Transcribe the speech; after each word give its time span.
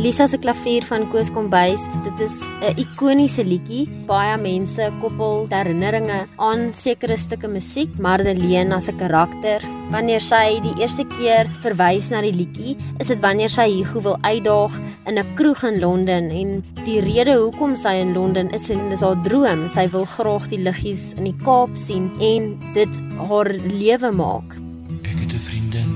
Lisa 0.00 0.24
se 0.28 0.38
klavier 0.40 0.86
van 0.88 1.02
Koos 1.12 1.28
Kombuis, 1.28 1.82
dit 2.04 2.20
is 2.24 2.32
'n 2.64 2.72
ikoniese 2.80 3.44
liedjie. 3.44 3.84
Baie 4.06 4.36
mense 4.38 4.90
koppel 5.00 5.46
herinneringe 5.50 6.26
aan 6.38 6.72
sekere 6.72 7.18
stukke 7.18 7.48
musiek, 7.48 7.90
Madeleine 7.98 8.74
as 8.74 8.88
'n 8.88 8.96
karakter. 8.96 9.60
Wanneer 9.90 10.20
sy 10.20 10.60
die 10.62 10.74
eerste 10.80 11.04
keer 11.04 11.44
verwys 11.62 12.08
na 12.10 12.22
die 12.22 12.32
liedjie, 12.32 12.76
is 12.98 13.08
dit 13.08 13.20
wanneer 13.20 13.50
sy 13.50 13.68
Hugo 13.68 14.00
wil 14.00 14.16
uitdaag 14.22 14.80
in 15.06 15.18
'n 15.18 15.34
kroeg 15.36 15.64
in 15.64 15.80
Londen 15.80 16.30
en 16.30 16.64
die 16.86 17.00
rede 17.00 17.36
hoekom 17.36 17.76
sy 17.76 18.00
in 18.00 18.14
Londen 18.14 18.50
is, 18.54 18.70
is 18.70 19.02
haar 19.02 19.22
droom. 19.22 19.68
Sy 19.68 19.86
wil 19.90 20.06
graag 20.06 20.48
die 20.48 20.62
liggies 20.62 21.12
in 21.18 21.24
die 21.24 21.36
Kaap 21.44 21.76
sien 21.76 22.10
en 22.20 22.58
dit 22.74 23.00
haar 23.28 23.52
lewe 23.52 24.10
maak. 24.12 24.56
Ek 25.04 25.18
het 25.20 25.32
'n 25.32 25.38
vriendin 25.38 25.92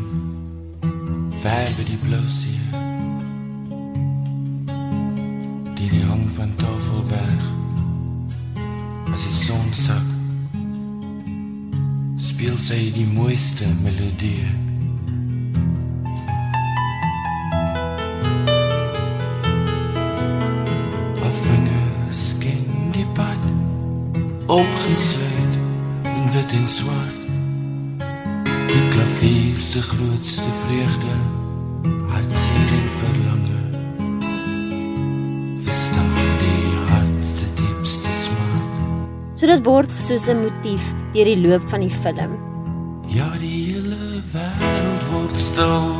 ver 1.40 1.70
by 1.76 1.84
die 1.84 1.98
blou 2.04 2.28
see. 2.28 2.83
Die 5.90 6.04
hang 6.04 6.26
van 6.36 6.52
Tafelberg. 6.56 7.46
As 9.12 9.24
die 9.28 9.38
son 9.44 9.72
sak 9.72 10.12
speel 12.16 12.58
sy 12.58 12.90
die 12.94 13.06
mooiste 13.06 13.68
melodie. 13.82 14.64
Opgesluit 24.54 25.54
in 26.04 26.26
wit 26.32 26.52
en 26.52 26.66
swart. 26.68 27.22
Die 28.68 28.88
klavier 28.90 29.60
se 29.60 29.82
grootste 29.82 30.50
vreugde 30.66 31.43
So 39.44 39.50
dit 39.50 39.66
word 39.68 39.90
soos 40.00 40.26
'n 40.32 40.38
motief 40.40 40.84
deur 41.12 41.28
die 41.28 41.36
loop 41.36 41.64
van 41.68 41.82
die 41.84 41.96
film. 42.02 42.32
Ja, 43.12 43.28
die 43.36 43.76
hele 43.76 44.22
wêreld 44.32 45.02
word 45.12 45.34
stil 45.36 45.90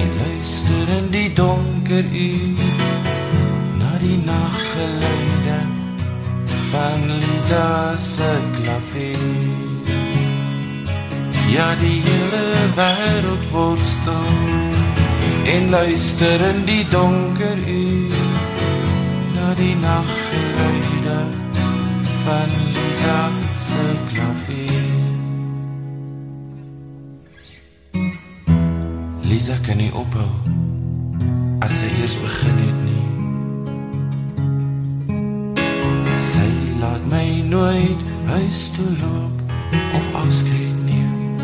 en 0.00 0.08
luister 0.22 0.88
in 0.98 1.06
die 1.12 1.30
donker 1.32 2.06
uur 2.26 2.58
na 3.78 3.90
die 4.02 4.18
naggeluide 4.26 5.60
van 6.72 7.00
Lisa 7.22 7.68
se 7.96 8.32
klavier. 8.56 9.86
Ja, 11.54 11.68
die 11.84 12.00
hele 12.08 12.46
wêreld 12.80 13.46
word 13.52 13.86
stil 13.86 14.34
en 15.54 15.70
luister 15.70 16.48
in 16.50 16.66
die 16.66 16.82
donker 16.90 17.58
uur 17.78 18.18
na 19.38 19.54
die 19.54 19.76
naggeluide 19.86 20.93
Lisa 22.24 23.28
se 23.60 23.84
klavier. 24.08 24.84
Lisa 29.22 29.56
kan 29.66 29.76
nie 29.76 29.90
ophou 29.92 30.30
as 31.60 31.74
sy 31.82 31.90
eers 32.00 32.16
begin 32.22 32.62
het 32.62 32.80
nie. 32.86 33.04
Sy 36.30 36.48
laat 36.80 37.04
my 37.12 37.28
nooit 37.44 38.08
huis 38.32 38.64
toe 38.72 38.88
loop 39.02 39.44
of 39.92 40.08
afskeid 40.24 40.80
neem 40.88 41.36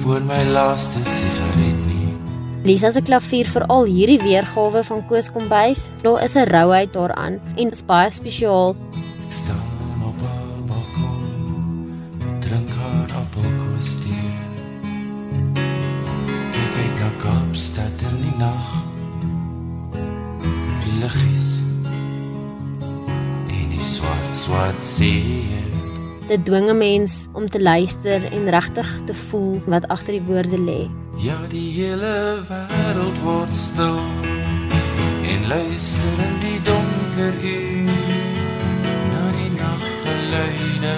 voor 0.00 0.24
my 0.24 0.40
laaste 0.56 1.04
sigaret 1.04 1.84
nie. 1.84 2.16
Lisa 2.64 2.94
se 2.96 3.04
klavier 3.04 3.44
vir 3.44 3.68
al 3.68 3.84
hierdie 3.84 4.22
weergawe 4.24 4.80
van 4.88 5.04
Koos 5.04 5.28
Kombuis, 5.28 5.90
daar 6.00 6.24
is 6.24 6.34
'n 6.34 6.48
rouheid 6.48 6.96
daaraan 6.96 7.36
en 7.60 7.68
dit 7.68 7.76
is 7.76 7.84
baie 7.84 8.10
spesiaal 8.10 8.72
swart 24.36 24.84
see. 24.84 25.44
Dit 26.28 26.44
dwing 26.44 26.68
'n 26.70 26.78
mens 26.78 27.26
om 27.32 27.48
te 27.48 27.62
luister 27.62 28.20
en 28.32 28.50
regtig 28.50 28.88
te 29.04 29.14
voel 29.14 29.62
wat 29.66 29.88
agter 29.88 30.12
die 30.12 30.22
woorde 30.22 30.58
lê. 30.58 30.90
Ja, 31.16 31.38
die 31.48 31.70
hele 31.72 32.42
wêreld 32.48 33.18
word 33.22 33.56
stil 33.56 34.00
en 35.32 35.40
luister 35.48 36.14
in 36.28 36.36
die 36.40 36.60
donker 36.62 37.34
uur 37.42 37.90
na 39.12 39.24
die 39.38 39.52
naggeluide 39.62 40.96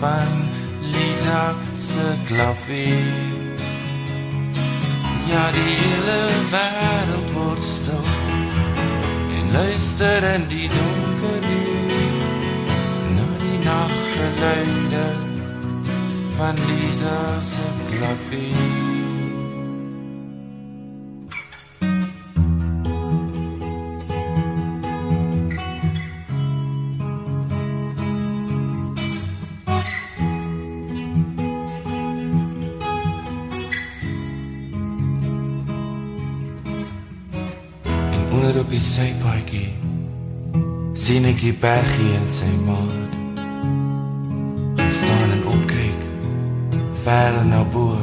van 0.00 0.30
Lisa 0.92 1.54
se 1.88 2.06
klavier. 2.26 3.58
Ja, 5.30 5.44
die 5.50 5.74
hele 5.82 6.20
wêreld 6.54 7.30
word 7.34 7.64
stil 7.64 8.06
en 9.36 9.52
luister 9.52 10.24
in 10.34 10.48
die 10.48 10.68
donker 10.68 11.50
uur 11.50 11.69
nachtgeluide 14.40 15.04
van 16.36 16.54
Lisa 16.54 17.40
se 17.42 17.96
klavier. 17.96 18.88
onder 38.32 38.58
op 38.60 38.70
die 38.70 38.80
sypaadjie 38.80 39.68
sien 40.94 41.26
ek 41.28 41.40
die 41.42 41.54
bergie 41.60 42.12
in 42.14 42.28
sy 42.30 42.52
maat 42.64 43.19
ver 47.10 47.44
na 47.44 47.64
bo 47.72 47.96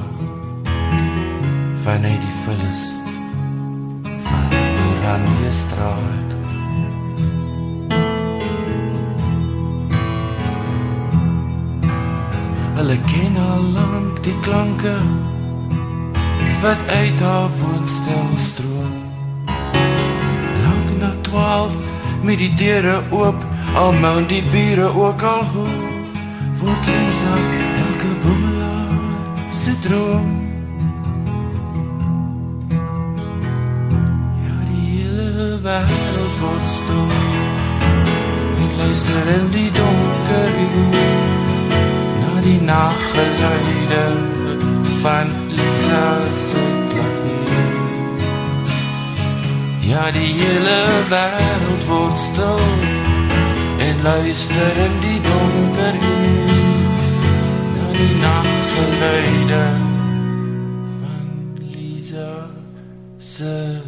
van 1.84 2.06
die 2.24 2.34
vullis 2.44 2.82
van 4.26 4.56
Oranje 4.88 5.52
straat 5.60 6.30
Hulle 12.78 12.98
ken 13.12 13.38
al 13.44 13.64
lank 13.78 14.20
die 14.28 14.36
klanke 14.48 14.96
wat 16.64 16.82
uit 16.88 17.20
haar 17.28 17.50
woonstel 17.60 18.28
stroom. 18.50 18.98
Lank 20.66 20.90
na 21.00 21.14
12 21.30 21.80
met 22.28 22.44
die 22.44 22.52
deure 22.60 23.00
oop 23.22 23.48
al 23.86 23.96
moun 24.04 24.28
die 24.34 24.44
bure 24.52 24.92
ook 25.06 25.26
al 25.32 25.48
word 26.60 26.92
Lisa 26.92 27.36
elke 27.40 27.67
boemelaar 27.67 27.67
droom. 29.82 30.30
Ja, 34.46 34.58
die 34.70 34.86
hele 34.98 35.60
wêreld 35.64 36.36
word 36.42 36.68
stil. 36.78 37.12
Ek 38.64 38.72
luister 38.82 39.30
in 39.36 39.48
die 39.52 39.72
donker 39.80 40.52
uur 40.66 40.98
na 42.22 42.42
die 42.48 42.62
naggeluide 42.62 44.06
van 45.02 45.34
Lisa 45.58 46.06
se 46.46 46.66
klavier. 46.94 48.22
Ja, 49.92 50.12
die 50.12 50.32
hele 50.42 50.80
wêreld 51.14 51.90
word 51.92 52.20
stil 52.30 52.66
en 53.88 53.96
luister 54.04 54.86
in 54.86 55.02
die 55.06 55.20
donker 55.32 56.02
uur 56.02 56.58
die 57.98 58.16
nachtgeluide 58.78 59.66
van 61.00 61.58
Lisa 61.72 62.50
se 63.18 63.82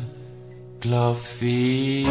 klavier. 0.80 2.08